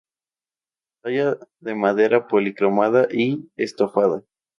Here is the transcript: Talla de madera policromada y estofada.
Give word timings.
Talla 1.03 1.35
de 1.59 1.75
madera 1.75 2.25
policromada 2.27 3.07
y 3.11 3.51
estofada. 3.55 4.23